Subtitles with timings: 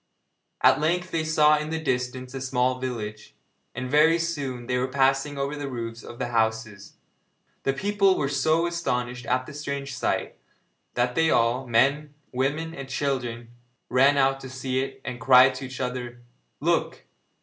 [0.61, 3.35] At length they saw in the distance a small village,
[3.75, 6.93] and very soon they were passing over the roofs of the houses.
[7.65, 10.37] The people were so astonished at the strange sight,
[10.95, 13.49] that they all men, women and children
[13.89, 16.23] ran out to see it, and cried to each other:
[16.59, 17.05] 'Look!